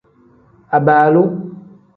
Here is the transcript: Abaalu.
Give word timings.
Abaalu. 0.77 1.23